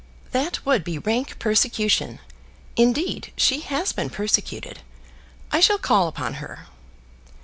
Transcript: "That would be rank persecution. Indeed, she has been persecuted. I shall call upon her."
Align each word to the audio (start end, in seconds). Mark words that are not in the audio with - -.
"That 0.31 0.65
would 0.65 0.83
be 0.83 0.97
rank 0.97 1.37
persecution. 1.37 2.19
Indeed, 2.75 3.31
she 3.37 3.59
has 3.59 3.91
been 3.93 4.09
persecuted. 4.09 4.79
I 5.51 5.59
shall 5.59 5.77
call 5.77 6.07
upon 6.07 6.33
her." 6.41 6.65